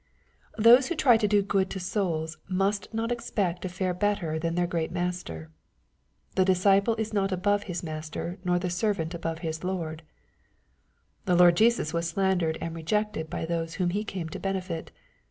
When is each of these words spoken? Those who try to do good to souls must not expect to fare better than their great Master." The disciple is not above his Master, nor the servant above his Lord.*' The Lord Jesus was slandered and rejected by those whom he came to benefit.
Those 0.57 0.87
who 0.87 0.95
try 0.95 1.15
to 1.17 1.27
do 1.27 1.43
good 1.43 1.69
to 1.69 1.79
souls 1.79 2.39
must 2.49 2.91
not 2.91 3.11
expect 3.11 3.61
to 3.61 3.69
fare 3.69 3.93
better 3.93 4.39
than 4.39 4.55
their 4.55 4.65
great 4.65 4.91
Master." 4.91 5.51
The 6.35 6.43
disciple 6.43 6.95
is 6.95 7.13
not 7.13 7.31
above 7.31 7.61
his 7.69 7.83
Master, 7.83 8.39
nor 8.43 8.57
the 8.57 8.71
servant 8.71 9.13
above 9.13 9.37
his 9.45 9.63
Lord.*' 9.63 10.01
The 11.25 11.35
Lord 11.35 11.55
Jesus 11.55 11.93
was 11.93 12.09
slandered 12.09 12.57
and 12.59 12.75
rejected 12.75 13.29
by 13.29 13.45
those 13.45 13.75
whom 13.75 13.91
he 13.91 14.03
came 14.03 14.27
to 14.29 14.39
benefit. 14.39 14.91